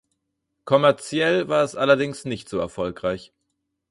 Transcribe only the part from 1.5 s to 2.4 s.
es allerdings